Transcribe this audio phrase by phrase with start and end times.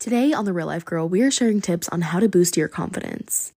[0.00, 2.68] Today on The Real Life Girl, we are sharing tips on how to boost your
[2.68, 3.52] confidence.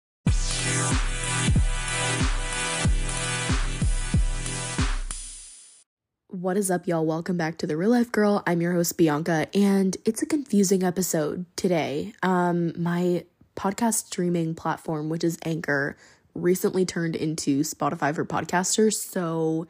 [6.30, 7.06] What is up, y'all?
[7.06, 8.42] Welcome back to The Real Life Girl.
[8.48, 12.16] I'm your host, Bianca, and it's a confusing episode today.
[12.24, 15.96] Um, my podcast streaming platform, which is Anchor,
[16.34, 18.96] recently turned into Spotify for podcasters.
[18.96, 19.68] So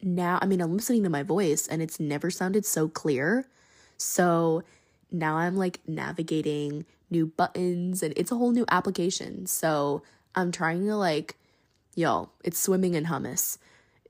[0.00, 3.48] now, I mean, I'm listening to my voice and it's never sounded so clear.
[3.96, 4.62] So
[5.12, 9.46] now I'm like navigating new buttons and it's a whole new application.
[9.46, 10.02] So
[10.34, 11.36] I'm trying to like,
[11.94, 13.58] yo, it's swimming in hummus.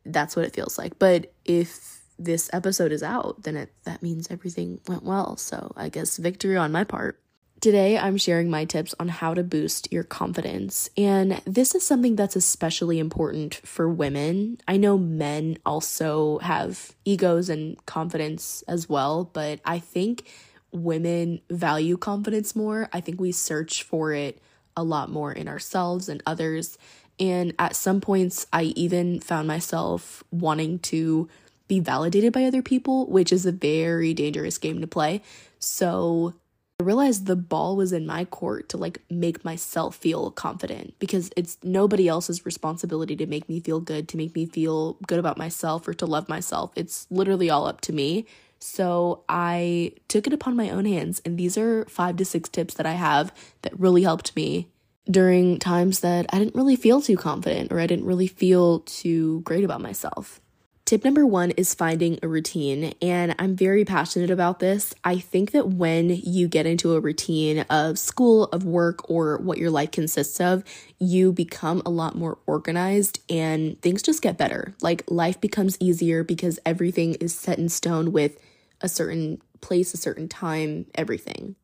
[0.06, 0.98] That's what it feels like.
[0.98, 5.36] But if this episode is out, then it, that means everything went well.
[5.36, 7.18] So I guess victory on my part.
[7.60, 10.90] Today, I'm sharing my tips on how to boost your confidence.
[10.96, 14.58] And this is something that's especially important for women.
[14.66, 20.26] I know men also have egos and confidence as well, but I think
[20.72, 22.88] women value confidence more.
[22.92, 24.40] I think we search for it
[24.76, 26.78] a lot more in ourselves and others.
[27.20, 31.28] And at some points, I even found myself wanting to
[31.68, 35.22] be validated by other people, which is a very dangerous game to play.
[35.58, 36.34] So
[36.80, 41.30] I realized the ball was in my court to like make myself feel confident because
[41.36, 45.38] it's nobody else's responsibility to make me feel good, to make me feel good about
[45.38, 46.72] myself or to love myself.
[46.74, 48.26] It's literally all up to me.
[48.62, 52.74] So I took it upon my own hands, and these are five to six tips
[52.74, 54.68] that I have that really helped me
[55.10, 59.40] during times that I didn't really feel too confident or I didn't really feel too
[59.40, 60.40] great about myself.
[60.84, 64.94] Tip number one is finding a routine, and I'm very passionate about this.
[65.02, 69.58] I think that when you get into a routine of school, of work, or what
[69.58, 70.62] your life consists of,
[71.00, 74.74] you become a lot more organized and things just get better.
[74.82, 78.38] Like life becomes easier because everything is set in stone with
[78.82, 81.56] a certain place, a certain time, everything.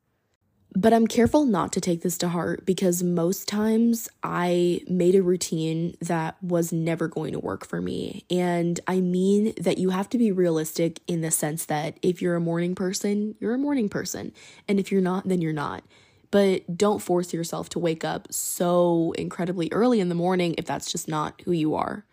[0.77, 5.22] But I'm careful not to take this to heart because most times I made a
[5.22, 8.25] routine that was never going to work for me.
[8.31, 12.37] And I mean that you have to be realistic in the sense that if you're
[12.37, 14.32] a morning person, you're a morning person.
[14.69, 15.84] And if you're not, then you're not.
[16.31, 20.92] But don't force yourself to wake up so incredibly early in the morning if that's
[20.92, 22.04] just not who you are.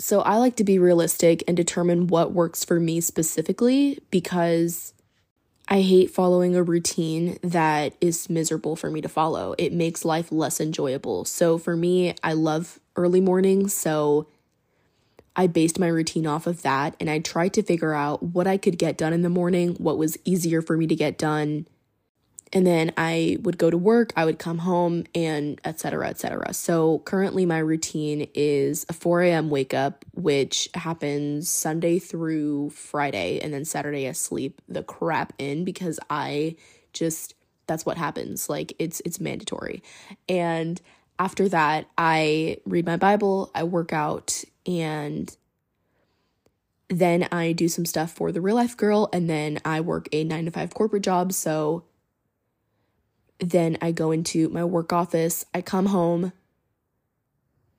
[0.00, 4.94] So I like to be realistic and determine what works for me specifically because
[5.68, 9.54] I hate following a routine that is miserable for me to follow.
[9.58, 11.26] It makes life less enjoyable.
[11.26, 14.26] So for me, I love early mornings, so
[15.36, 18.56] I based my routine off of that and I tried to figure out what I
[18.56, 21.66] could get done in the morning, what was easier for me to get done,
[22.52, 26.08] and then I would go to work, I would come home, and etc.
[26.08, 26.52] etc.
[26.52, 29.50] So currently, my routine is a 4 a.m.
[29.50, 35.64] wake up, which happens Sunday through Friday, and then Saturday I sleep the crap in
[35.64, 36.56] because I
[36.92, 37.34] just
[37.66, 38.48] that's what happens.
[38.48, 39.82] Like it's it's mandatory.
[40.28, 40.80] And
[41.20, 45.34] after that, I read my Bible, I work out, and
[46.88, 50.24] then I do some stuff for the real life girl, and then I work a
[50.24, 51.32] nine to five corporate job.
[51.32, 51.84] So
[53.40, 56.32] then I go into my work office, I come home,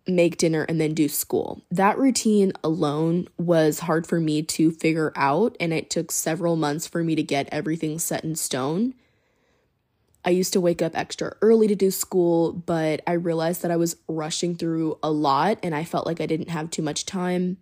[0.08, 1.62] make dinner, and then do school.
[1.70, 6.88] That routine alone was hard for me to figure out, and it took several months
[6.88, 8.96] for me to get everything set in stone.
[10.24, 13.78] I used to wake up extra early to do school, but I realized that I
[13.78, 17.58] was rushing through a lot and I felt like I didn't have too much time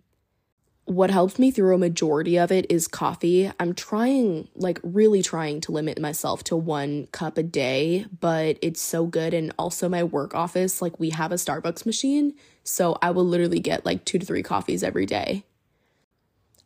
[0.84, 3.50] what helps me through a majority of it is coffee.
[3.60, 8.80] I'm trying, like, really trying to limit myself to one cup a day, but it's
[8.80, 9.32] so good.
[9.32, 12.34] And also, my work office, like, we have a Starbucks machine.
[12.64, 15.44] So I will literally get like two to three coffees every day.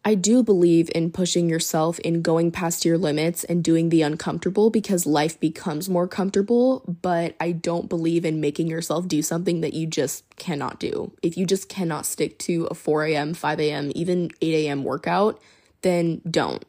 [0.06, 4.68] I do believe in pushing yourself in going past your limits and doing the uncomfortable
[4.68, 9.72] because life becomes more comfortable, but I don't believe in making yourself do something that
[9.72, 11.12] you just cannot do.
[11.22, 14.84] If you just cannot stick to a 4 a.m., 5 a.m., even 8 a.m.
[14.84, 15.40] workout,
[15.80, 16.66] then don't.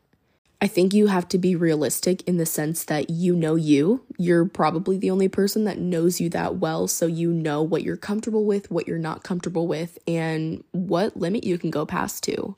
[0.62, 4.06] I think you have to be realistic in the sense that you know you.
[4.18, 7.98] You're probably the only person that knows you that well, so you know what you're
[7.98, 12.56] comfortable with, what you're not comfortable with, and what limit you can go past to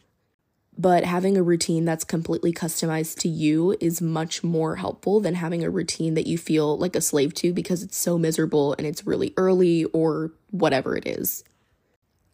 [0.77, 5.63] but having a routine that's completely customized to you is much more helpful than having
[5.63, 9.05] a routine that you feel like a slave to because it's so miserable and it's
[9.05, 11.43] really early or whatever it is.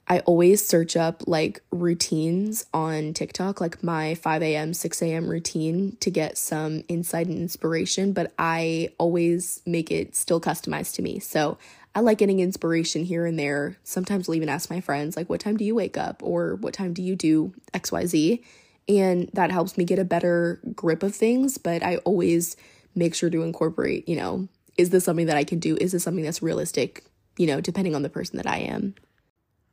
[0.05, 5.27] I always search up like routines on TikTok, like my 5 a.m., 6 a.m.
[5.27, 11.01] routine to get some insight and inspiration, but I always make it still customized to
[11.01, 11.19] me.
[11.19, 11.57] So
[11.95, 13.77] I like getting inspiration here and there.
[13.83, 16.21] Sometimes I'll even ask my friends, like, what time do you wake up?
[16.23, 18.43] Or what time do you do XYZ?
[18.89, 21.57] And that helps me get a better grip of things.
[21.57, 22.57] But I always
[22.95, 24.47] make sure to incorporate, you know,
[24.77, 25.77] is this something that I can do?
[25.79, 27.03] Is this something that's realistic,
[27.37, 28.95] you know, depending on the person that I am?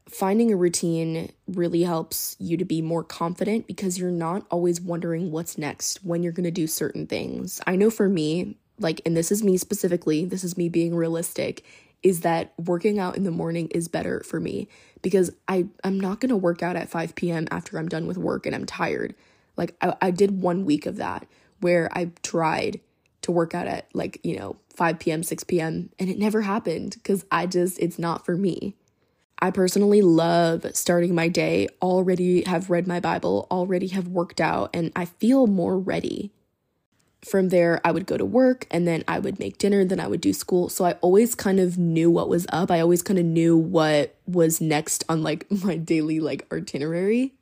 [0.08, 5.30] Finding a routine really helps you to be more confident because you're not always wondering
[5.30, 7.60] what's next when you're going to do certain things.
[7.66, 11.64] I know for me, like, and this is me specifically, this is me being realistic,
[12.02, 14.68] is that working out in the morning is better for me
[15.02, 17.46] because I, I'm not to work out at 5 p.m.
[17.50, 19.14] after I'm done with work and I'm tired.
[19.56, 21.26] Like, I, I did one week of that
[21.60, 22.80] where I tried
[23.22, 26.92] to work out at like, you know, 5 p.m., 6 p.m., and it never happened
[26.94, 28.76] because I just, it's not for me.
[29.38, 34.70] I personally love starting my day, already have read my Bible, already have worked out,
[34.74, 36.32] and I feel more ready.
[37.22, 40.06] From there, I would go to work and then I would make dinner, then I
[40.06, 40.68] would do school.
[40.68, 42.70] So I always kind of knew what was up.
[42.70, 47.34] I always kind of knew what was next on like my daily like itinerary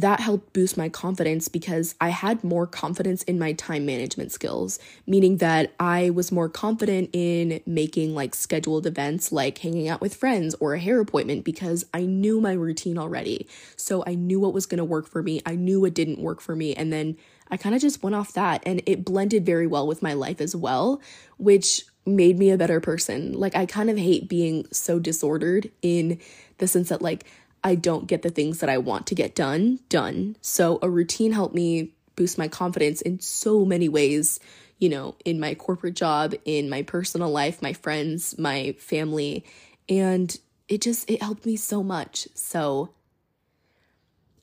[0.00, 4.78] that helped boost my confidence because I had more confidence in my time management skills,
[5.06, 10.14] meaning that I was more confident in making like scheduled events like hanging out with
[10.14, 13.48] friends or a hair appointment because I knew my routine already.
[13.76, 16.40] So I knew what was going to work for me, I knew what didn't work
[16.40, 17.16] for me, and then
[17.50, 20.40] I kind of just went off that and it blended very well with my life
[20.40, 21.00] as well,
[21.38, 23.32] which made me a better person.
[23.32, 26.20] Like I kind of hate being so disordered in
[26.58, 27.24] the sense that like
[27.64, 30.36] I don't get the things that I want to get done done.
[30.40, 34.40] So a routine helped me boost my confidence in so many ways,
[34.78, 39.44] you know, in my corporate job, in my personal life, my friends, my family,
[39.88, 40.38] and
[40.68, 42.28] it just it helped me so much.
[42.34, 42.90] So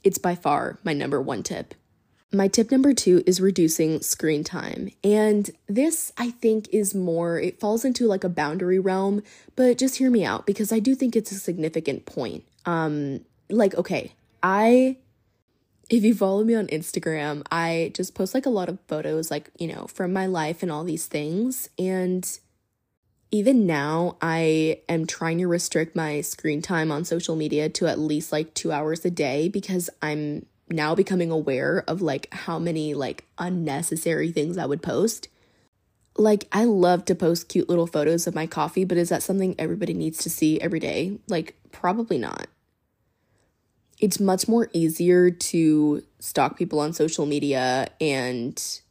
[0.04, 1.74] it's by far my number 1 tip.
[2.34, 4.90] My tip number 2 is reducing screen time.
[5.04, 9.22] And this I think is more it falls into like a boundary realm,
[9.56, 13.76] but just hear me out because I do think it's a significant point um like
[13.76, 14.98] okay i
[15.90, 19.50] if you follow me on instagram i just post like a lot of photos like
[19.58, 22.40] you know from my life and all these things and
[23.32, 28.00] even now i am trying to restrict my screen time on social media to at
[28.00, 32.94] least like 2 hours a day because i'm now becoming aware of like how many
[32.94, 35.28] like unnecessary things i would post
[36.16, 39.56] like I love to post cute little photos of my coffee, but is that something
[39.58, 41.18] everybody needs to see every day?
[41.28, 42.46] Like probably not
[44.04, 48.82] it's much more easier to stalk people on social media and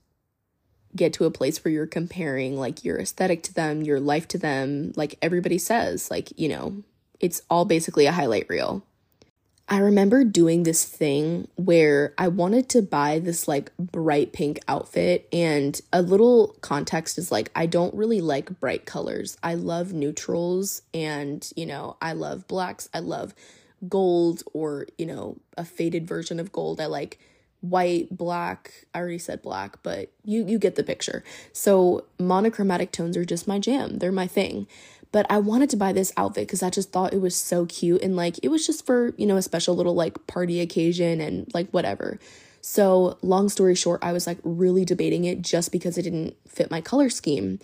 [0.97, 4.39] get to a place where you're comparing like your aesthetic to them, your life to
[4.39, 6.83] them, like everybody says, like, you know,
[7.21, 8.87] it's all basically a highlight reel.
[9.73, 15.27] I remember doing this thing where I wanted to buy this like bright pink outfit,
[15.33, 19.39] and a little context is like, I don't really like bright colors.
[19.43, 22.91] I love neutrals, and you know, I love blacks.
[22.93, 23.35] I love
[23.89, 26.79] gold or, you know, a faded version of gold.
[26.79, 27.19] I like
[27.63, 28.85] white, black.
[28.93, 31.25] I already said black, but you you get the picture.
[31.55, 34.01] So monochromatic tones are just my jam.
[34.01, 34.67] They're my thing.
[35.13, 38.03] But I wanted to buy this outfit cuz I just thought it was so cute
[38.03, 41.47] and like it was just for, you know, a special little like party occasion and
[41.55, 42.19] like whatever.
[42.65, 46.71] So, long story short, I was like really debating it just because it didn't fit
[46.71, 47.59] my color scheme.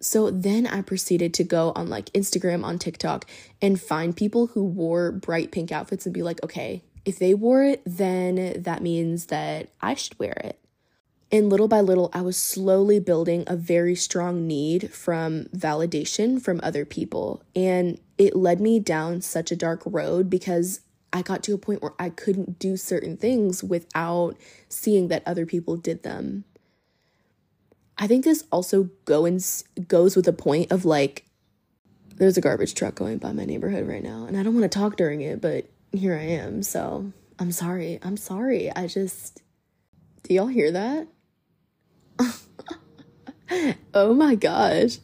[0.00, 3.28] So then I proceeded to go on like Instagram, on TikTok,
[3.60, 7.64] and find people who wore bright pink outfits and be like, okay, if they wore
[7.64, 10.58] it, then that means that I should wear it.
[11.30, 16.58] And little by little, I was slowly building a very strong need from validation from
[16.62, 17.42] other people.
[17.54, 20.80] And it led me down such a dark road because
[21.12, 24.36] I got to a point where I couldn't do certain things without
[24.68, 26.44] seeing that other people did them.
[27.98, 31.24] I think this also go goes goes with the point of like
[32.14, 34.78] there's a garbage truck going by my neighborhood right now and I don't want to
[34.78, 36.62] talk during it, but here I am.
[36.62, 37.98] So, I'm sorry.
[38.02, 38.70] I'm sorry.
[38.74, 39.42] I just
[40.24, 41.08] Do y'all hear that?
[43.94, 44.98] oh my gosh.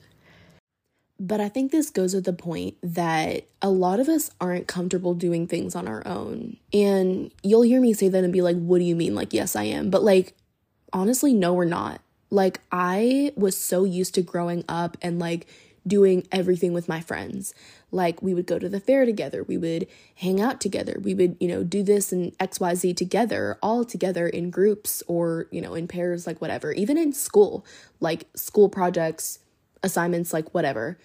[1.21, 5.15] But I think this goes with the point that a lot of us aren't comfortable
[5.15, 6.57] doing things on our own.
[6.73, 9.15] And you'll hear me say that and be like, what do you mean?
[9.15, 9.91] Like, yes, I am.
[9.91, 10.35] But like,
[10.93, 12.01] honestly, no, we're not.
[12.31, 15.47] Like, I was so used to growing up and like
[15.87, 17.55] doing everything with my friends.
[17.91, 19.87] Like, we would go to the fair together, we would
[20.17, 24.51] hang out together, we would, you know, do this and XYZ together, all together in
[24.51, 27.65] groups or, you know, in pairs, like whatever, even in school,
[28.01, 29.39] like school projects,
[29.83, 30.99] assignments, like whatever.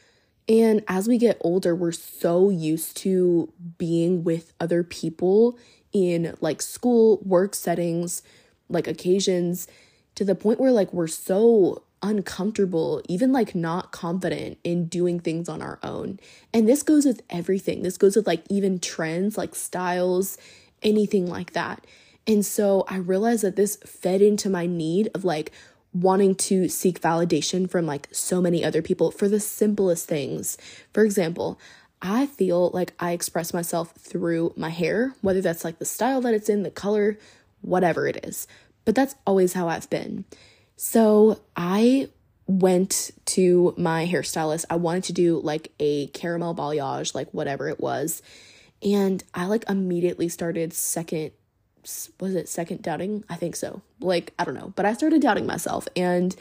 [0.48, 5.60] And as we get older, we're so used to being with other people
[5.94, 8.24] in like school, work settings,
[8.68, 9.68] like occasions
[10.16, 15.50] to the point where like we're so uncomfortable, even like not confident in doing things
[15.50, 16.20] on our own.
[16.54, 17.84] And this goes with everything.
[17.84, 20.38] This goes with like even trends, like styles,
[20.82, 21.86] anything like that.
[22.28, 25.52] And so I realized that this fed into my need of like
[25.94, 30.58] wanting to seek validation from like so many other people for the simplest things.
[30.94, 31.60] For example,
[32.02, 36.34] I feel like I express myself through my hair, whether that's like the style that
[36.34, 37.18] it's in, the color,
[37.62, 38.48] whatever it is.
[38.86, 40.26] But that's always how I've been.
[40.82, 42.08] So I
[42.48, 44.64] went to my hairstylist.
[44.70, 48.22] I wanted to do like a caramel balayage, like whatever it was.
[48.82, 51.32] And I like immediately started second
[52.22, 53.26] was it second doubting?
[53.30, 53.82] I think so.
[54.00, 56.34] Like, I don't know, but I started doubting myself and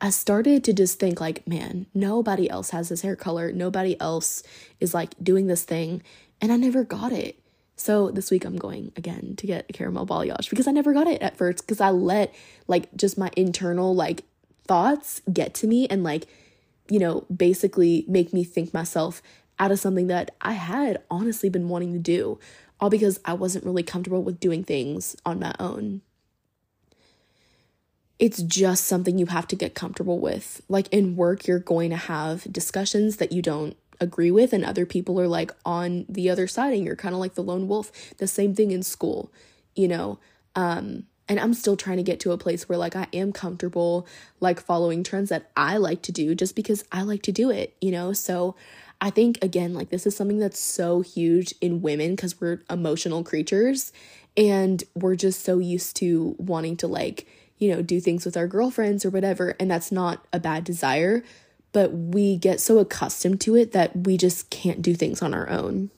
[0.00, 3.50] I started to just think like, man, nobody else has this hair color.
[3.50, 4.44] Nobody else
[4.78, 6.02] is like doing this thing,
[6.40, 7.36] and I never got it.
[7.76, 11.06] So this week I'm going again to get a caramel balayage because I never got
[11.06, 12.34] it at first because I let
[12.68, 14.24] like just my internal like
[14.64, 16.26] thoughts get to me and like
[16.88, 19.22] you know basically make me think myself
[19.58, 22.38] out of something that I had honestly been wanting to do
[22.82, 26.02] all because I wasn't really comfortable with doing things on my own.
[28.18, 30.62] It's just something you have to get comfortable with.
[30.68, 34.86] Like in work, you're going to have discussions that you don't agree with, and other
[34.86, 37.92] people are like on the other side, and you're kind of like the lone wolf.
[38.18, 39.30] The same thing in school,
[39.74, 40.18] you know.
[40.54, 44.06] Um, and I'm still trying to get to a place where like I am comfortable
[44.40, 47.74] like following trends that I like to do just because I like to do it,
[47.80, 48.12] you know?
[48.12, 48.54] So
[49.00, 53.24] I think, again, like this is something that's so huge in women because we're emotional
[53.24, 53.92] creatures
[54.36, 57.26] and we're just so used to wanting to, like,
[57.58, 59.54] you know, do things with our girlfriends or whatever.
[59.58, 61.22] And that's not a bad desire,
[61.72, 65.48] but we get so accustomed to it that we just can't do things on our
[65.48, 65.90] own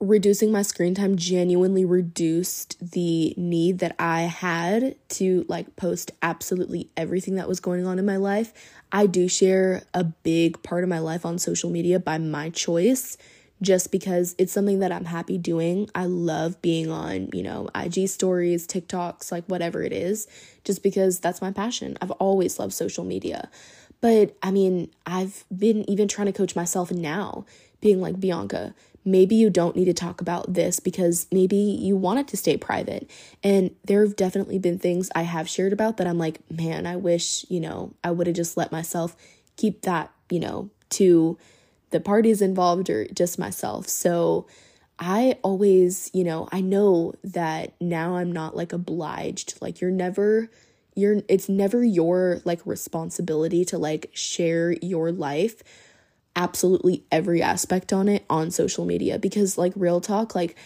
[0.00, 6.90] reducing my screen time genuinely reduced the need that I had to like post absolutely
[6.96, 8.52] everything that was going on in my life.
[8.92, 13.16] I do share a big part of my life on social media by my choice
[13.60, 15.90] just because it's something that I'm happy doing.
[15.96, 20.28] I love being on, you know, IG stories, TikToks, like whatever it is,
[20.62, 21.98] just because that's my passion.
[22.00, 23.50] I've always loved social media.
[24.00, 27.44] But I mean, I've been even trying to coach myself now,
[27.80, 28.74] being like, Bianca,
[29.04, 32.56] maybe you don't need to talk about this because maybe you want it to stay
[32.56, 33.10] private.
[33.42, 36.96] And there have definitely been things I have shared about that I'm like, man, I
[36.96, 39.16] wish, you know, I would have just let myself
[39.56, 41.38] keep that, you know, to
[41.90, 43.88] the parties involved or just myself.
[43.88, 44.46] So
[44.98, 49.54] I always, you know, I know that now I'm not like obliged.
[49.60, 50.50] Like you're never
[50.98, 55.62] you're it's never your like responsibility to like share your life
[56.34, 60.56] absolutely every aspect on it on social media because like real talk like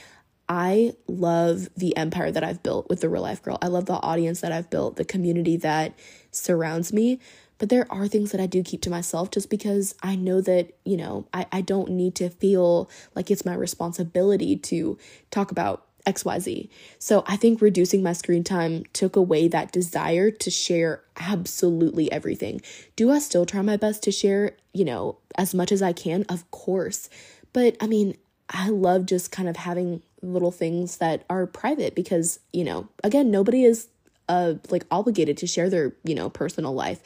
[0.49, 3.59] I love the empire that I've built with the real life girl.
[3.63, 5.95] I love the audience that I've built, the community that
[6.31, 7.21] surrounds me.
[7.57, 10.73] But there are things that I do keep to myself just because I know that,
[10.85, 14.99] you know, I, I don't need to feel like it's my responsibility to
[15.31, 16.69] talk about XYZ.
[16.99, 22.61] So I think reducing my screen time took away that desire to share absolutely everything.
[22.97, 26.25] Do I still try my best to share, you know, as much as I can?
[26.29, 27.09] Of course.
[27.53, 28.17] But I mean,
[28.51, 33.31] I love just kind of having little things that are private because, you know, again,
[33.31, 33.89] nobody is
[34.29, 37.01] uh like obligated to share their, you know, personal life.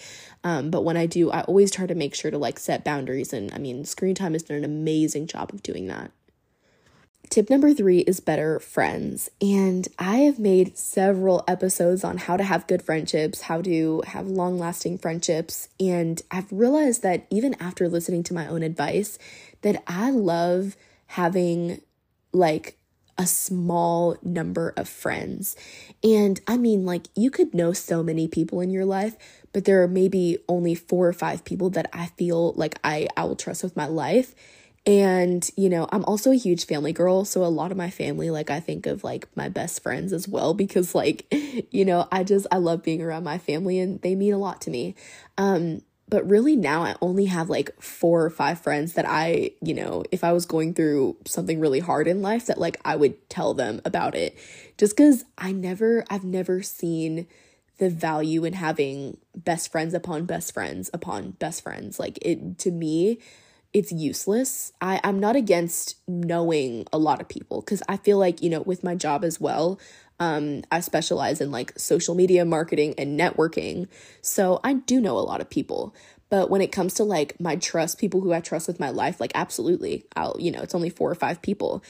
[0.44, 3.32] Um but when I do, I always try to make sure to like set boundaries
[3.32, 6.10] and I mean, screen time has done an amazing job of doing that.
[7.28, 9.30] Tip number three is better friends.
[9.40, 14.26] And I have made several episodes on how to have good friendships, how to have
[14.26, 15.68] long lasting friendships.
[15.80, 19.18] And I've realized that even after listening to my own advice,
[19.62, 21.80] that I love having
[22.32, 22.78] like
[23.18, 25.56] a small number of friends.
[26.04, 29.16] And I mean, like, you could know so many people in your life,
[29.52, 33.24] but there are maybe only four or five people that I feel like I, I
[33.24, 34.34] will trust with my life.
[34.86, 37.24] And, you know, I'm also a huge family girl.
[37.24, 40.28] So a lot of my family, like, I think of like my best friends as
[40.28, 41.26] well because, like,
[41.72, 44.60] you know, I just, I love being around my family and they mean a lot
[44.62, 44.94] to me.
[45.36, 49.74] Um, but really now I only have like four or five friends that I, you
[49.74, 53.28] know, if I was going through something really hard in life, that like I would
[53.28, 54.38] tell them about it.
[54.78, 57.26] Just because I never, I've never seen
[57.78, 61.98] the value in having best friends upon best friends upon best friends.
[61.98, 63.18] Like, it, to me,
[63.72, 64.72] it's useless.
[64.80, 68.62] I, I'm not against knowing a lot of people because I feel like, you know,
[68.62, 69.78] with my job as well,
[70.18, 73.88] um, I specialize in like social media marketing and networking.
[74.22, 75.94] So I do know a lot of people.
[76.28, 79.20] But when it comes to like my trust, people who I trust with my life,
[79.20, 81.84] like absolutely, I'll, you know, it's only four or five people.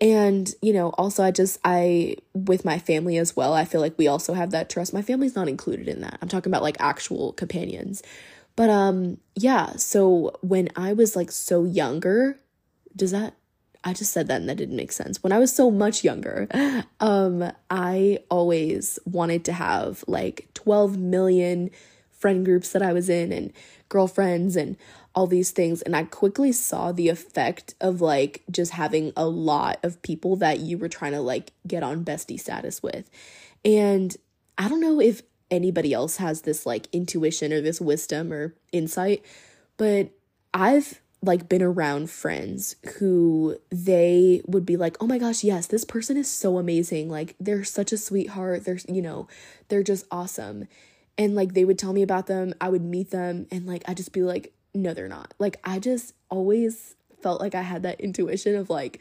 [0.00, 3.98] And, you know, also I just, I, with my family as well, I feel like
[3.98, 4.94] we also have that trust.
[4.94, 6.18] My family's not included in that.
[6.20, 8.02] I'm talking about like actual companions.
[8.56, 12.38] But um yeah, so when I was like so younger,
[12.94, 13.34] does that
[13.84, 15.22] I just said that and that didn't make sense.
[15.22, 16.46] When I was so much younger,
[17.00, 21.70] um, I always wanted to have like 12 million
[22.10, 23.52] friend groups that I was in and
[23.88, 24.76] girlfriends and
[25.14, 25.82] all these things.
[25.82, 30.60] And I quickly saw the effect of like just having a lot of people that
[30.60, 33.10] you were trying to like get on bestie status with.
[33.64, 34.16] And
[34.56, 39.24] I don't know if anybody else has this like intuition or this wisdom or insight,
[39.76, 40.10] but
[40.52, 45.84] I've like been around friends who they would be like, "Oh my gosh, yes, this
[45.84, 47.08] person is so amazing.
[47.08, 48.64] Like they're such a sweetheart.
[48.64, 49.28] They're, you know,
[49.68, 50.66] they're just awesome."
[51.16, 53.94] And like they would tell me about them, I would meet them and like I
[53.94, 58.00] just be like, "No, they're not." Like I just always felt like I had that
[58.00, 59.00] intuition of like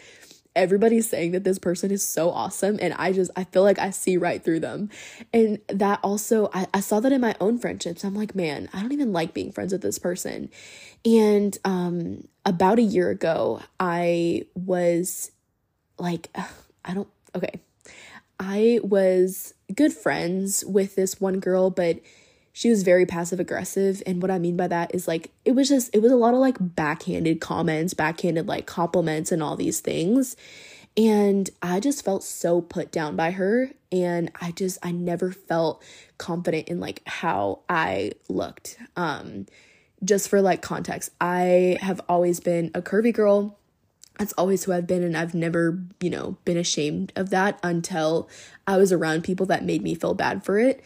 [0.55, 3.89] everybody's saying that this person is so awesome and i just i feel like i
[3.89, 4.89] see right through them.
[5.33, 8.03] And that also I, I saw that in my own friendships.
[8.03, 10.49] I'm like man i don't even like being friends with this person.
[11.05, 15.31] And um about a year ago i was
[15.97, 16.29] like
[16.85, 17.61] i don't okay.
[18.43, 21.99] I was good friends with this one girl but
[22.53, 25.69] she was very passive aggressive and what i mean by that is like it was
[25.69, 29.79] just it was a lot of like backhanded comments backhanded like compliments and all these
[29.79, 30.35] things
[30.97, 35.81] and i just felt so put down by her and i just i never felt
[36.17, 39.45] confident in like how i looked um
[40.03, 43.57] just for like context i have always been a curvy girl
[44.21, 48.29] that's always who I've been, and I've never, you know, been ashamed of that until
[48.67, 50.83] I was around people that made me feel bad for it.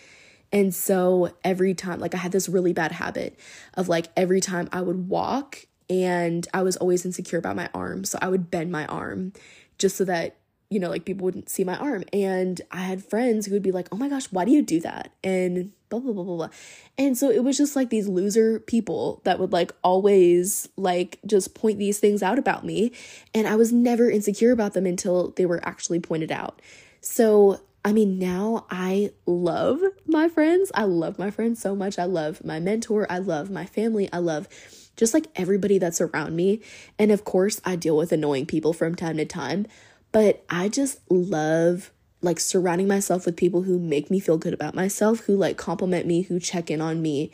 [0.51, 3.37] And so every time, like I had this really bad habit
[3.73, 8.05] of like every time I would walk and I was always insecure about my arm.
[8.05, 9.33] So I would bend my arm
[9.77, 10.37] just so that,
[10.69, 12.03] you know, like people wouldn't see my arm.
[12.11, 14.79] And I had friends who would be like, oh my gosh, why do you do
[14.81, 15.11] that?
[15.23, 16.49] And blah, blah, blah, blah, blah.
[16.97, 21.53] And so it was just like these loser people that would like always like just
[21.53, 22.91] point these things out about me.
[23.33, 26.61] And I was never insecure about them until they were actually pointed out.
[27.01, 29.79] So I mean, now I love
[30.15, 30.71] my friends.
[30.73, 31.99] I love my friends so much.
[31.99, 33.05] I love my mentor.
[33.09, 34.09] I love my family.
[34.13, 34.47] I love
[34.95, 36.61] just like everybody that's around me.
[36.97, 39.67] And of course, I deal with annoying people from time to time,
[40.13, 44.73] but I just love like surrounding myself with people who make me feel good about
[44.73, 47.29] myself, who like compliment me, who check in on me,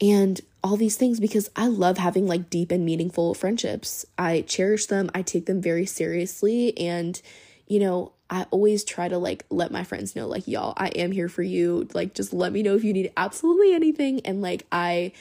[0.00, 4.04] and all these things because I love having like deep and meaningful friendships.
[4.18, 7.20] I cherish them, I take them very seriously, and
[7.66, 11.12] you know, I always try to like let my friends know, like, y'all, I am
[11.12, 11.88] here for you.
[11.94, 14.20] Like, just let me know if you need absolutely anything.
[14.24, 15.12] And like, I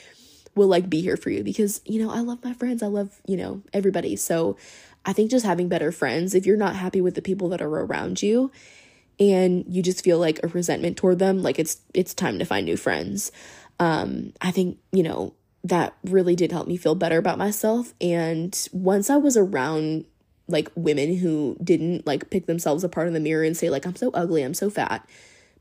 [0.55, 2.81] will like be here for you because, you know, I love my friends.
[2.81, 4.15] I love, you know, everybody.
[4.15, 4.57] So
[5.05, 7.69] I think just having better friends, if you're not happy with the people that are
[7.69, 8.51] around you
[9.19, 12.65] and you just feel like a resentment toward them, like it's it's time to find
[12.65, 13.31] new friends.
[13.79, 17.93] Um, I think, you know, that really did help me feel better about myself.
[17.99, 20.05] And once I was around
[20.47, 23.95] like women who didn't like pick themselves apart in the mirror and say like I'm
[23.95, 25.07] so ugly, I'm so fat.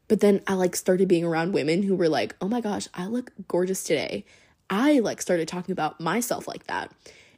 [0.07, 3.07] But then I like started being around women who were like, "Oh my gosh, I
[3.07, 4.25] look gorgeous today."
[4.71, 6.91] I like started talking about myself like that.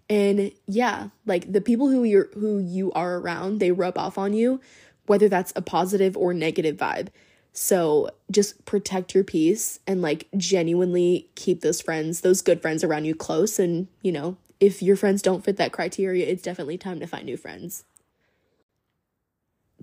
[0.08, 4.32] And yeah, like the people who you're who you are around, they rub off on
[4.32, 4.60] you,
[5.06, 7.08] whether that's a positive or negative vibe.
[7.52, 13.06] So just protect your peace and like genuinely keep those friends, those good friends around
[13.06, 17.00] you close and, you know, if your friends don't fit that criteria, it's definitely time
[17.00, 17.84] to find new friends.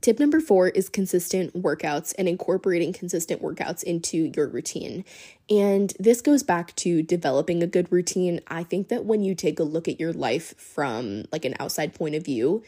[0.01, 5.05] Tip number four is consistent workouts and incorporating consistent workouts into your routine.
[5.49, 8.41] And this goes back to developing a good routine.
[8.47, 11.93] I think that when you take a look at your life from like an outside
[11.93, 12.63] point of view,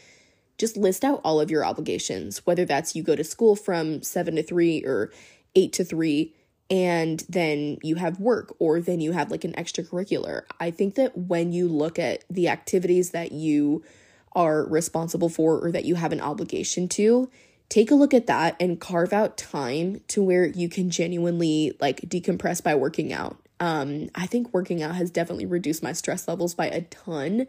[0.56, 4.36] just list out all of your obligations, whether that's you go to school from seven
[4.36, 5.12] to three or
[5.54, 6.32] eight to three
[6.70, 10.42] and then you have work or then you have like an extracurricular.
[10.58, 13.84] I think that when you look at the activities that you
[14.32, 17.30] are responsible for or that you have an obligation to,
[17.68, 22.00] take a look at that and carve out time to where you can genuinely like
[22.02, 23.38] decompress by working out.
[23.58, 27.46] Um, I think working out has definitely reduced my stress levels by a ton,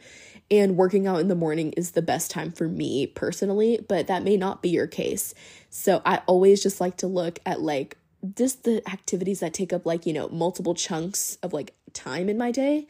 [0.50, 4.24] and working out in the morning is the best time for me personally, but that
[4.24, 5.34] may not be your case.
[5.70, 7.98] So I always just like to look at like
[8.36, 12.38] just the activities that take up like, you know, multiple chunks of like time in
[12.38, 12.88] my day.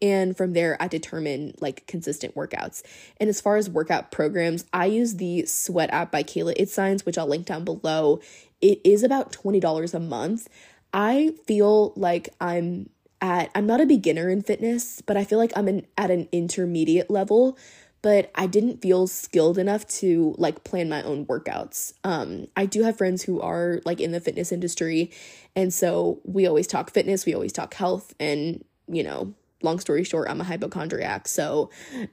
[0.00, 2.82] And from there, I determine like consistent workouts.
[3.18, 7.18] And as far as workout programs, I use the Sweat app by Kayla Itsines, which
[7.18, 8.20] I'll link down below.
[8.60, 10.48] It is about $20 a month.
[10.92, 15.52] I feel like I'm at, I'm not a beginner in fitness, but I feel like
[15.56, 17.58] I'm in, at an intermediate level
[18.02, 21.94] but I didn't feel skilled enough to like plan my own workouts.
[22.04, 25.10] Um, I do have friends who are like in the fitness industry,
[25.56, 30.04] and so we always talk fitness, we always talk health, and you know, long story
[30.04, 31.28] short, I'm a hypochondriac.
[31.28, 31.70] So,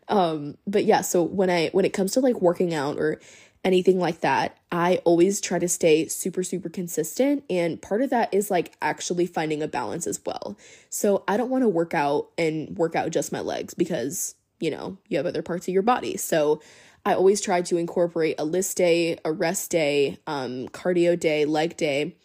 [0.08, 3.20] um, but yeah, so when I, when it comes to like working out or
[3.64, 7.44] anything like that, I always try to stay super, super consistent.
[7.50, 10.58] And part of that is like actually finding a balance as well.
[10.90, 14.72] So I don't want to work out and work out just my legs because, you
[14.72, 16.18] know, you have other parts of your body.
[16.18, 16.62] So
[17.06, 21.78] I always try to incorporate a list day, a rest day, um, cardio day, leg
[21.78, 22.16] day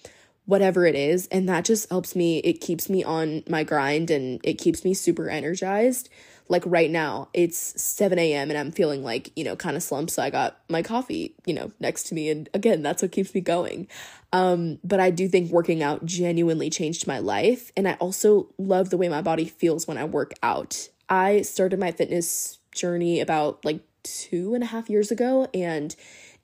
[0.50, 1.28] whatever it is.
[1.28, 2.38] And that just helps me.
[2.38, 6.08] It keeps me on my grind and it keeps me super energized.
[6.48, 8.50] Like right now, it's 7 a.m.
[8.50, 10.10] and I'm feeling like, you know, kind of slumped.
[10.10, 12.30] So I got my coffee, you know, next to me.
[12.30, 13.86] And again, that's what keeps me going.
[14.32, 17.70] Um, but I do think working out genuinely changed my life.
[17.76, 20.88] And I also love the way my body feels when I work out.
[21.10, 25.94] I started my fitness journey about like two and a half years ago, and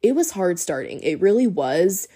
[0.02, 1.00] it was hard starting.
[1.00, 2.09] It really was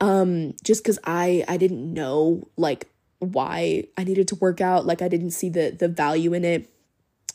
[0.00, 4.86] um just cuz I I didn't know like why I needed to work out.
[4.86, 6.68] Like I didn't see the the value in it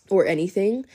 [0.09, 0.85] or anything.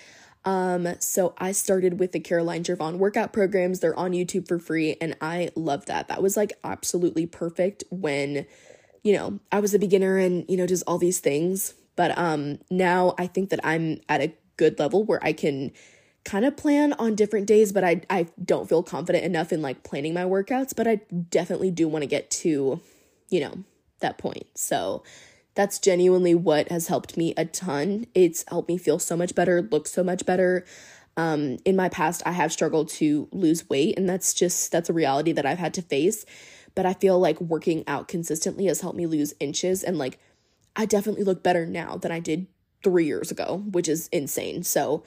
[0.44, 3.80] Um so I started with the Caroline Girvan workout programs.
[3.80, 6.08] They're on YouTube for free and I love that.
[6.08, 8.46] That was like absolutely perfect when
[9.02, 12.60] you know I was a beginner and you know just all these things but um
[12.70, 15.72] now I think that I'm at a good level where I can
[16.24, 19.82] kind of plan on different days, but I I don't feel confident enough in like
[19.82, 22.80] planning my workouts, but I definitely do want to get to,
[23.30, 23.64] you know,
[23.98, 24.46] that point.
[24.54, 25.02] So
[25.56, 28.06] that's genuinely what has helped me a ton.
[28.14, 30.64] It's helped me feel so much better, look so much better.
[31.16, 34.92] Um, in my past, I have struggled to lose weight, and that's just that's a
[34.92, 36.24] reality that I've had to face.
[36.76, 40.20] But I feel like working out consistently has helped me lose inches, and like
[40.78, 42.46] I definitely look better now than I did
[42.82, 44.62] three years ago, which is insane.
[44.62, 45.02] So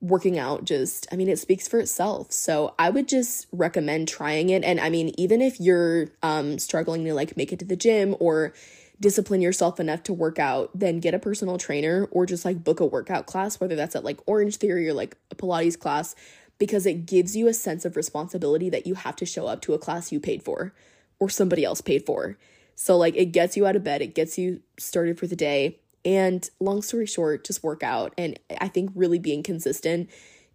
[0.00, 2.30] working out just i mean it speaks for itself.
[2.30, 4.62] So i would just recommend trying it.
[4.62, 8.14] And i mean even if you're um struggling to like make it to the gym
[8.20, 8.54] or
[9.00, 12.78] discipline yourself enough to work out then get a personal trainer or just like book
[12.78, 16.14] a workout class whether that's at like orange theory or like a pilates class
[16.58, 19.74] because it gives you a sense of responsibility that you have to show up to
[19.74, 20.72] a class you paid for
[21.18, 22.36] or somebody else paid for
[22.78, 25.78] so like it gets you out of bed it gets you started for the day
[26.04, 28.14] and long story short, just work out.
[28.16, 30.08] And I think really being consistent,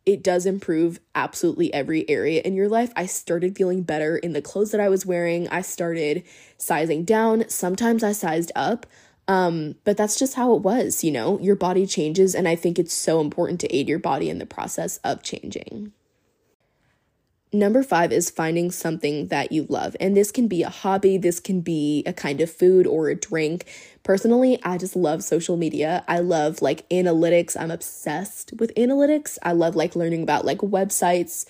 [0.06, 2.92] it does improve absolutely every area in your life.
[2.96, 5.48] I started feeling better in the clothes that I was wearing.
[5.50, 6.24] I started
[6.58, 7.48] sizing down.
[7.50, 8.86] Sometimes I sized up.
[9.28, 12.36] Um, but that's just how it was, you know, your body changes.
[12.36, 15.94] And I think it's so important to aid your body in the process of changing.
[17.54, 19.96] Number five is finding something that you love.
[20.00, 23.16] And this can be a hobby, this can be a kind of food or a
[23.16, 23.66] drink.
[24.02, 26.04] Personally, I just love social media.
[26.08, 27.56] I love like analytics.
[27.58, 29.38] I'm obsessed with analytics.
[29.44, 31.46] I love like learning about like websites.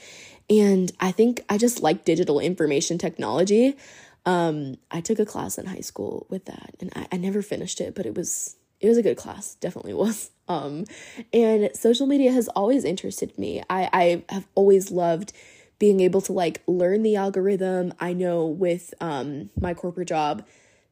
[0.50, 3.78] And I think I just like digital information technology.
[4.26, 7.80] Um, I took a class in high school with that and I, I never finished
[7.80, 10.30] it, but it was it was a good class, definitely was.
[10.50, 10.84] Um,
[11.32, 13.64] and social media has always interested me.
[13.70, 15.32] I, I have always loved
[15.80, 17.94] being able to like learn the algorithm.
[18.00, 20.46] I know with um my corporate job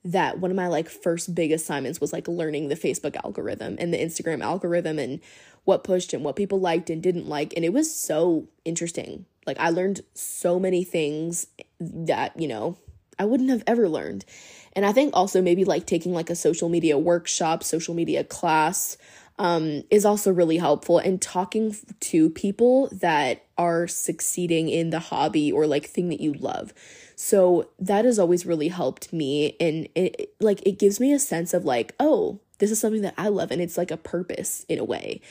[0.03, 3.93] that one of my like first big assignments was like learning the Facebook algorithm and
[3.93, 5.19] the Instagram algorithm and
[5.63, 9.25] what pushed and what people liked and didn't like and it was so interesting.
[9.45, 11.47] Like I learned so many things
[11.79, 12.77] that, you know,
[13.17, 14.25] I wouldn't have ever learned.
[14.73, 18.97] And I think also maybe like taking like a social media workshop, social media class,
[19.41, 20.99] um, is also really helpful.
[20.99, 26.33] And talking to people that are succeeding in the hobby or like thing that you
[26.33, 26.75] love.
[27.15, 29.57] So that has always really helped me.
[29.59, 33.15] And it like it gives me a sense of like, oh, this is something that
[33.17, 35.21] I love and it's like a purpose in a way.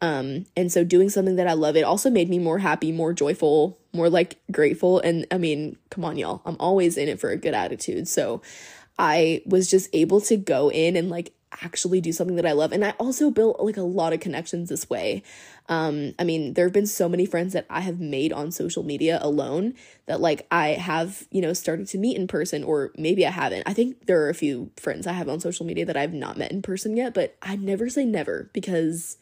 [0.00, 3.12] Um, and so doing something that I love, it also made me more happy, more
[3.12, 4.98] joyful, more like grateful.
[4.98, 8.08] And I mean, come on, y'all, I'm always in it for a good attitude.
[8.08, 8.42] So
[8.98, 12.72] I was just able to go in and like actually do something that I love.
[12.72, 15.22] And I also built like a lot of connections this way.
[15.68, 18.82] Um, I mean, there have been so many friends that I have made on social
[18.82, 19.74] media alone
[20.06, 23.64] that like I have, you know, started to meet in person, or maybe I haven't.
[23.66, 26.38] I think there are a few friends I have on social media that I've not
[26.38, 29.16] met in person yet, but I never say never because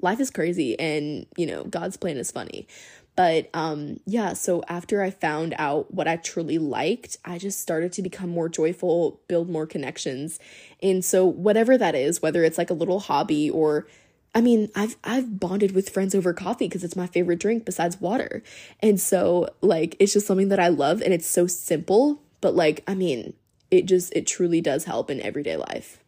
[0.00, 2.66] life is crazy and, you know, God's plan is funny.
[3.14, 7.92] But um yeah, so after I found out what I truly liked, I just started
[7.94, 10.38] to become more joyful, build more connections.
[10.82, 13.86] And so whatever that is, whether it's like a little hobby or
[14.34, 18.00] I mean, I've I've bonded with friends over coffee because it's my favorite drink besides
[18.00, 18.42] water.
[18.80, 22.82] And so like it's just something that I love and it's so simple, but like
[22.86, 23.34] I mean,
[23.70, 25.98] it just it truly does help in everyday life.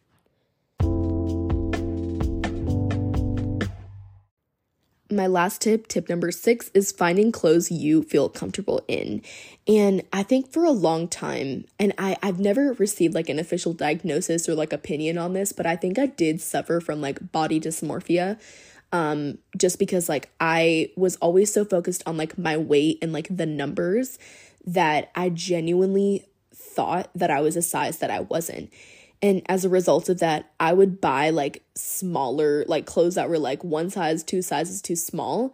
[5.11, 9.21] My last tip, tip number six, is finding clothes you feel comfortable in.
[9.67, 13.73] And I think for a long time, and I, I've never received like an official
[13.73, 17.59] diagnosis or like opinion on this, but I think I did suffer from like body
[17.59, 18.39] dysmorphia.
[18.91, 23.27] Um, just because like I was always so focused on like my weight and like
[23.35, 24.17] the numbers
[24.65, 28.71] that I genuinely thought that I was a size that I wasn't.
[29.25, 33.39] And as a result of that, I would buy like smaller, like clothes that were
[33.39, 35.51] like one size, two sizes too small.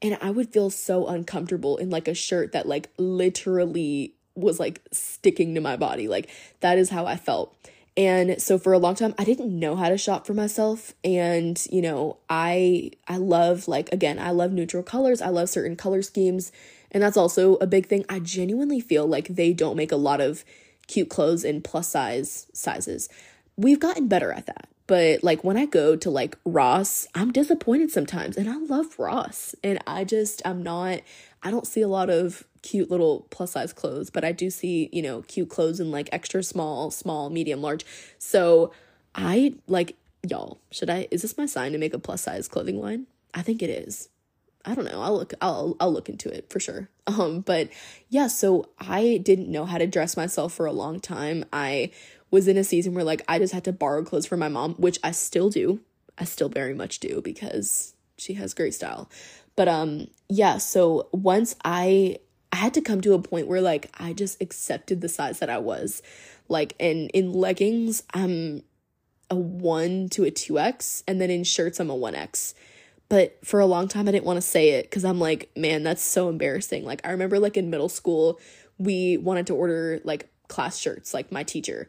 [0.00, 4.80] And I would feel so uncomfortable in like a shirt that like literally was like
[4.90, 6.08] sticking to my body.
[6.08, 6.30] Like
[6.60, 7.54] that is how I felt.
[7.94, 11.62] And so for a long time I didn't know how to shop for myself and
[11.70, 15.20] you know, I I love like again, I love neutral colors.
[15.20, 16.52] I love certain color schemes
[16.90, 18.06] and that's also a big thing.
[18.08, 20.42] I genuinely feel like they don't make a lot of
[20.90, 23.08] cute clothes in plus size sizes.
[23.56, 24.68] We've gotten better at that.
[24.88, 28.36] But like when I go to like Ross, I'm disappointed sometimes.
[28.36, 29.54] And I love Ross.
[29.62, 31.00] And I just, I'm not,
[31.44, 34.90] I don't see a lot of cute little plus size clothes, but I do see,
[34.92, 37.86] you know, cute clothes in like extra small, small, medium, large.
[38.18, 38.72] So
[39.14, 39.96] I like,
[40.28, 43.06] y'all, should I, is this my sign to make a plus size clothing line?
[43.32, 44.08] I think it is.
[44.64, 45.00] I don't know.
[45.00, 46.88] I'll look I'll I'll look into it for sure.
[47.06, 47.70] Um but
[48.08, 51.44] yeah, so I didn't know how to dress myself for a long time.
[51.52, 51.92] I
[52.30, 54.74] was in a season where like I just had to borrow clothes from my mom,
[54.74, 55.80] which I still do.
[56.18, 59.10] I still very much do because she has great style.
[59.56, 62.18] But um yeah, so once I
[62.52, 65.50] I had to come to a point where like I just accepted the size that
[65.50, 66.02] I was.
[66.48, 68.62] Like in in leggings, I'm
[69.30, 72.52] a 1 to a 2x and then in shirts I'm a 1x
[73.10, 75.82] but for a long time I didn't want to say it cuz I'm like, man,
[75.82, 76.86] that's so embarrassing.
[76.86, 78.40] Like I remember like in middle school,
[78.78, 81.88] we wanted to order like class shirts, like my teacher.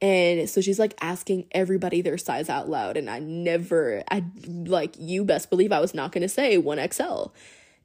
[0.00, 4.94] And so she's like asking everybody their size out loud and I never I like
[4.96, 7.32] you best believe I was not going to say 1XL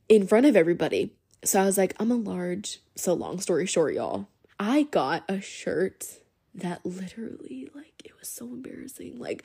[0.10, 1.12] in front of everybody.
[1.44, 2.80] So I was like, I'm a large.
[2.96, 4.28] So long story short, y'all,
[4.60, 6.20] I got a shirt
[6.54, 9.20] that literally like it was so embarrassing.
[9.20, 9.44] Like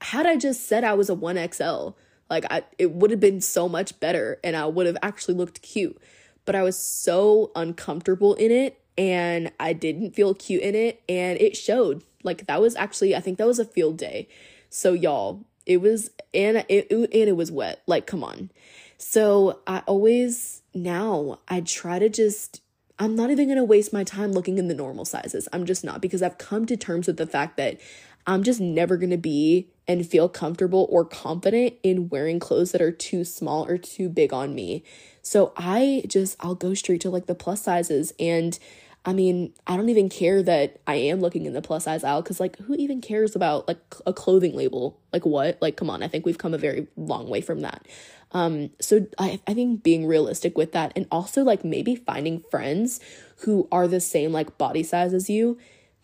[0.00, 1.94] had I just said I was a 1XL,
[2.30, 5.62] like I it would have been so much better and I would have actually looked
[5.62, 6.00] cute.
[6.44, 11.40] But I was so uncomfortable in it and I didn't feel cute in it and
[11.40, 12.04] it showed.
[12.22, 14.28] Like that was actually I think that was a field day.
[14.70, 17.82] So y'all, it was and it, and it was wet.
[17.86, 18.50] Like come on.
[18.98, 22.60] So I always now I try to just
[22.98, 25.48] I'm not even going to waste my time looking in the normal sizes.
[25.52, 27.78] I'm just not because I've come to terms with the fact that
[28.26, 32.82] I'm just never going to be and feel comfortable or confident in wearing clothes that
[32.82, 34.82] are too small or too big on me.
[35.22, 38.12] So I just, I'll go straight to like the plus sizes.
[38.18, 38.58] And
[39.04, 42.22] I mean, I don't even care that I am looking in the plus size aisle
[42.22, 44.98] because, like, who even cares about like a clothing label?
[45.12, 45.62] Like, what?
[45.62, 47.86] Like, come on, I think we've come a very long way from that.
[48.32, 52.98] Um, so I, I think being realistic with that and also like maybe finding friends
[53.44, 55.56] who are the same like body size as you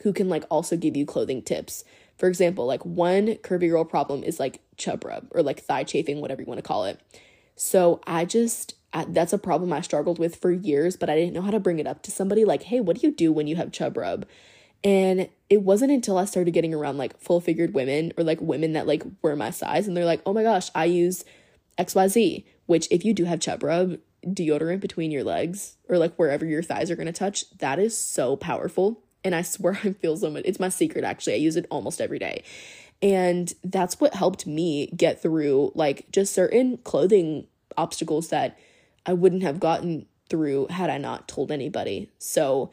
[0.03, 1.85] who can like also give you clothing tips.
[2.19, 6.21] For example, like one curvy girl problem is like chub rub or like thigh chafing,
[6.21, 7.01] whatever you want to call it.
[7.57, 11.35] So I just, I, that's a problem I struggled with for years, but I didn't
[11.35, 13.47] know how to bring it up to somebody like, hey, what do you do when
[13.47, 14.27] you have chub rub?
[14.85, 18.73] And it wasn't until I started getting around like full figured women or like women
[18.73, 21.25] that like were my size and they're like, oh my gosh, I use
[21.79, 26.45] XYZ, which if you do have chub rub, deodorant between your legs or like wherever
[26.45, 30.17] your thighs are going to touch, that is so powerful and I swear I feel
[30.17, 30.43] so much.
[30.45, 31.35] It's my secret, actually.
[31.35, 32.43] I use it almost every day.
[33.01, 38.59] And that's what helped me get through like just certain clothing obstacles that
[39.07, 42.11] I wouldn't have gotten through had I not told anybody.
[42.19, 42.71] So,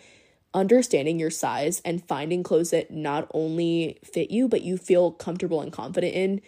[0.54, 5.62] understanding your size and finding clothes that not only fit you, but you feel comfortable
[5.62, 6.42] and confident in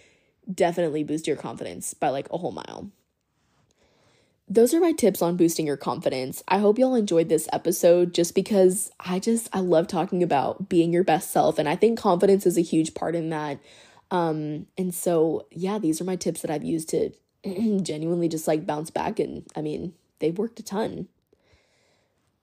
[0.51, 2.89] definitely boost your confidence by like a whole mile
[4.51, 6.43] those are my tips on boosting your confidence.
[6.45, 10.91] I hope y'all enjoyed this episode just because I just I love talking about being
[10.91, 13.59] your best self and I think confidence is a huge part in that.
[14.11, 17.11] Um and so yeah, these are my tips that I've used to
[17.81, 21.07] genuinely just like bounce back and I mean, they've worked a ton.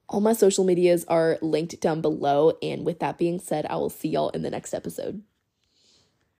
[0.07, 3.91] All my social medias are linked down below and with that being said, I will
[3.91, 5.21] see y'all in the next episode.